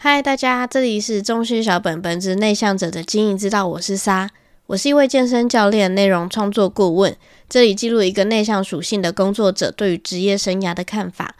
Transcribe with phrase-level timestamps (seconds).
[0.00, 4.30] 嗨，大家，这里是中心小本本之内向者的经营之道，我是沙，
[4.68, 7.16] 我是一位健身教练、内容创作顾问。
[7.48, 11.34] 这里记录一个内向属性的工作者对于职业生涯的看法。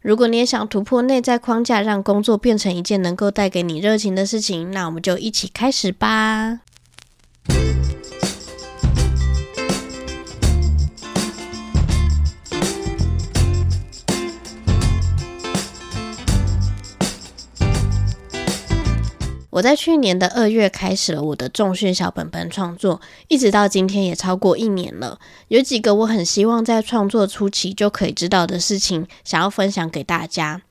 [0.00, 6.58] 如果你也想突破内在框架，让工作变成一件能够带给你热情的事情，那我们就一起开始吧。
[19.60, 25.18] 我在去年的二月开始了我的重训小本本创作，一直到今天也超过一年了。
[25.48, 30.62] 有几个我很希望在创作初期就可以知道的事情，想要分享给大家，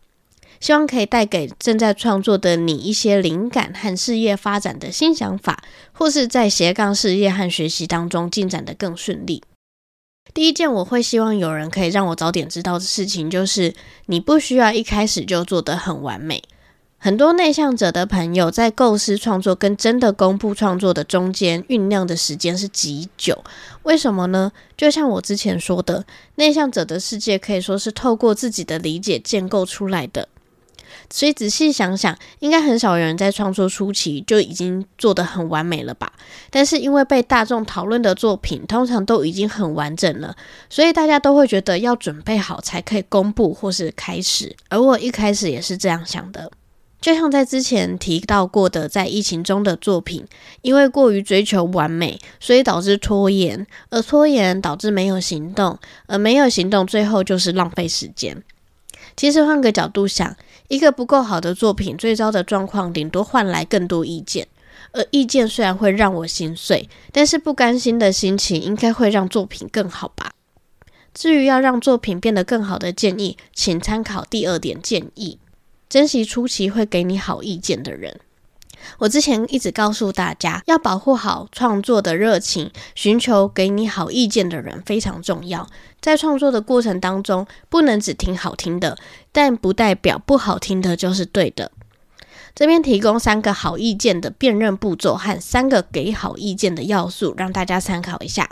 [0.60, 9.44] 希望可以带给正在创作的你一些灵感和事业发展的新想法，或是在斜杠事业和学习当中进展的更顺利。
[10.34, 13.76] 第一件我会希望有人可以让我早点知道的事情，就是
[14.08, 16.42] 你不需要一开始就做得很完美。
[17.02, 23.42] 很多内向者的朋友在构思创作跟真的公布创作的中间酝酿的时间是极久，
[23.84, 24.52] 为什么呢？
[24.76, 30.28] 就像我之前说的，内向者的世界可以说是透过自己的理解建构出来的。
[31.10, 36.12] 所以仔细想想，应该很少有人在创作初期就已经做得很完美了吧？
[36.50, 40.36] 但是因为被大众讨论的作品通常都已经很完整了，
[40.70, 44.54] 所以大家都会觉得要准备好才可以公布或是开始。
[44.68, 46.52] 而我一开始也是这样想的。
[47.02, 50.26] 就像在之前提到过的，在疫情中的作品，
[50.62, 58.44] 因为过于追求完美，所以导致拖延，而拖延导致没有行动，而没有行动，最后就是浪费时间。
[59.16, 60.36] 其实换个角度想，
[60.68, 64.48] 一个不够好的作品，最糟的状况顶多换来更多意见，
[64.92, 70.34] 而意见虽然会让我心碎，但是不甘心的心情应该会让作品更好吧。
[71.14, 75.40] 至于要让作品变得更好的建议，请参考第二点建议。
[75.90, 78.20] 珍惜初期会给你好意见的人。
[79.00, 85.68] 我之前一直告诉大家，要保护好创作的热情，寻求给你好意见的人非常重要。
[86.00, 88.98] 在创作的过程当中，不能只听好听的，
[89.34, 91.72] 但不代表不好听的就是对的。
[92.56, 98.50] 这边提供三个好意见的辨认步骤和三个给好意见的要素，让大家参考一下。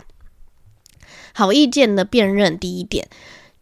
[1.32, 3.08] 好意见的辨认，第一点。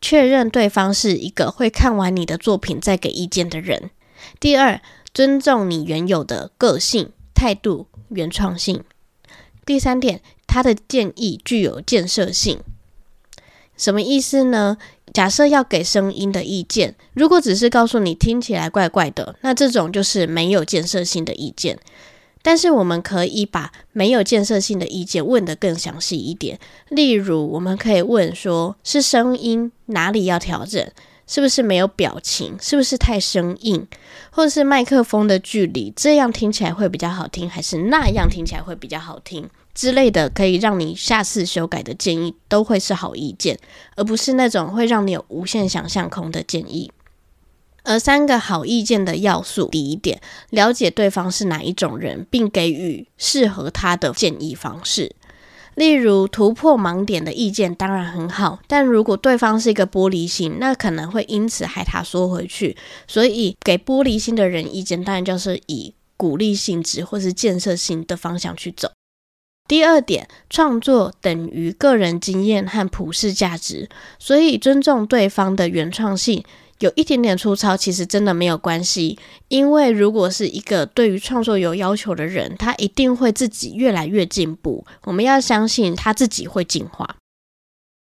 [0.00, 3.90] 确认对方是一个会看完你的作品再给意见的人。
[4.38, 4.80] 第二，
[5.12, 8.84] 尊重你原有的个性、态度、原创性。
[9.64, 12.60] 第三点，他的建议具有建设性。
[13.76, 14.78] 什么意思呢？
[15.12, 21.78] 假设要给声音的意见，如果只是告诉你听起来怪怪的，那这种就是没有建设性的意见。
[22.46, 30.88] 但是我们可以把没有建设性的意见问得更详细一点，例如我们可以问说：是声音哪里要调整？
[31.26, 32.56] 是不是没有表情？
[32.60, 33.84] 是不是太生硬？
[34.30, 40.30] 或是麦克风的距离，这样听起来会比较好听，还是那样听起来会比较好听之类的？
[40.30, 43.58] 可以让你下次修改的建议都会是好意见，
[43.96, 46.92] 而不是那种会让你有无限想象空的建议。
[47.86, 50.20] 而三个好意见的要素，第一点，
[50.50, 55.14] 了解对方是哪一种人，并给予适合他的建议方式。
[55.76, 62.76] 例如，突破盲点的意见当然很好，但如果对方是一个玻璃心，那可能会因此害他缩回去。
[63.06, 68.90] 所以，给玻璃心的人意见，当然就是以鼓励性质或是建设性的方向去走。
[69.68, 73.88] 第二点，创作等于个人经验和普世价值，
[74.18, 76.42] 所以尊重对方的原创性。
[76.80, 84.86] 有一点点粗糙，其实真的没有关系，因为如果是一个对于创作有要求的人，他一定会自己越来越进步。
[85.04, 87.16] 我们要相信他自己会进化。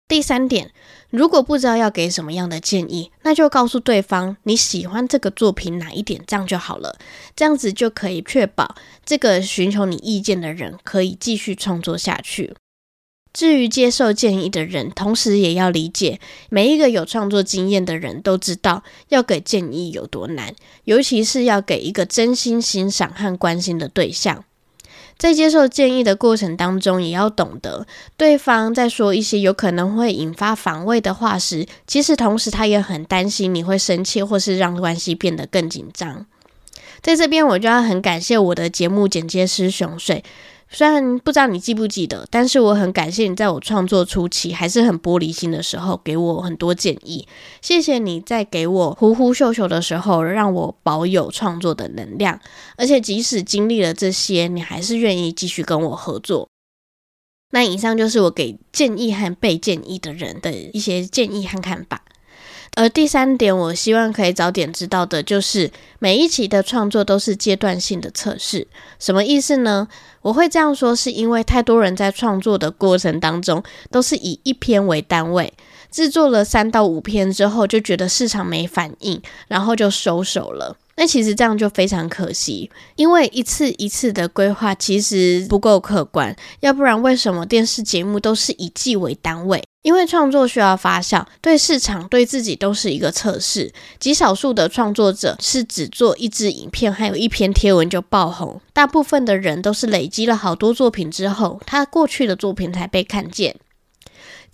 [0.07, 0.71] 第三点，
[1.09, 6.95] 如果不知道要给什么样的建议，那就告诉对方你喜欢这个作品哪一点，这样就好了。
[7.35, 12.55] 这样子就可以确保这个寻求你意见的人可以继续创作下去。
[13.35, 24.45] 至于接受建议的人，同时也要理解，每一个有创作经验的人都知道要给建议有多难，尤其是要给一个真心欣赏和关心的对象。
[25.17, 27.85] 在接受建议的过程当中，也要懂得
[28.15, 36.25] 对方在说一些有可能会引发防卫的话时，其实同时他也很担心你会生气，或是让关系变得更紧张。
[37.01, 40.23] 在这边，我就要很感谢我的节目剪接师熊水。
[40.69, 47.27] 虽然不知道你记不记得，但是我很感谢你在我创作初期还是很玻璃心的时候，给我很多建议。
[47.61, 52.39] 谢谢你在给我呼呼秀秀的时候，让我保有创作的能量。
[52.77, 56.49] 而且即使经历了这些，你还是愿意继续跟我合作。
[57.51, 62.03] 那以上就是我给建议和被建议的人的一些建议和看法。
[62.75, 68.67] 而第三点，我希望可以早点知道的就是，每一期的创作都是阶段性的测试。
[68.99, 69.87] 什么意思呢？
[70.21, 75.53] 我会这样说，是因为太多人在创作的过程当中，都是以一篇为单位，
[75.95, 80.75] 制作了三到五篇之后，就觉得市场没反应，然后就收手了。
[80.97, 89.63] 那其实这样就非常可惜，因为一次一次的规划其实不够客观，要不然为什么电视节目都是以季为单位？
[89.83, 93.71] 因为创作需要发酵，对市场、对自己都是一个测试。
[93.97, 103.55] 极少数的创作者是只做一支影片，还有一篇贴文就爆红，大部分的人都是累积了好多作品之后，他过去的作品才被看见。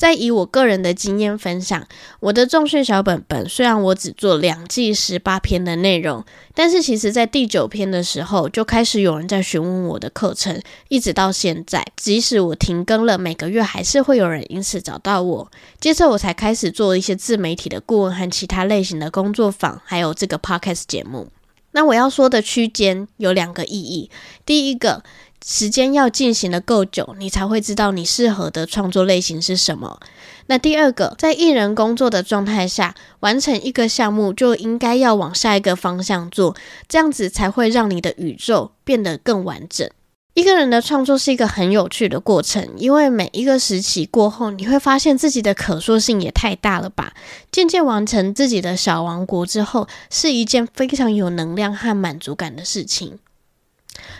[0.01, 1.87] 再以我个人的经验分享，
[2.21, 6.25] 我的重训小本本虽然我只做两季十八篇的内容，
[6.55, 15.51] 但是其实在第九篇的时候就开始有人在询问我的课程，一直到现在，即使我停更了，每个月还是会有人因此找到我。
[15.79, 21.27] 接着我才开始做一些自媒体的顾问和其他类型的工作坊，还有这个 podcast 节目。
[21.73, 24.09] 那我要说的区间有两个意义，
[24.47, 25.03] 第一个。
[25.45, 29.99] 时间要进行的够久，你才会知道你适合的创作类型是什么。
[30.47, 36.55] 那第二个，在艺人工作的状态下，完成一个项目就应该要往下一个方向做，
[36.87, 39.89] 这样子才会让你的宇宙变得更完整。
[40.33, 47.13] 一个人的创作是一个很有趣的过程，因为每一个时期过后，你会发现自己的可塑性也太大了吧。
[47.51, 53.19] 渐渐完成自己的小王国之后，是一件非常有能量和满足感的事情。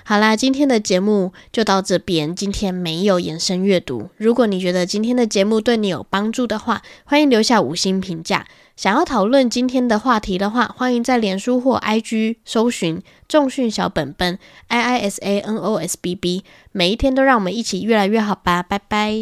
[0.04, 2.36] 好啦，今天的节目就到这边。
[2.36, 4.10] 今天没有延伸阅读。
[4.18, 8.46] 如果你觉得今天的节目对你有帮助的话，欢迎留下五星评价。
[8.76, 16.44] 想要讨论今天的话题的话，欢迎在脸书或 IG 搜寻“重训小本本 ”（I I S A N O S B B）。
[16.72, 19.14] 每一天都让我们一起越来越好吧，拜拜。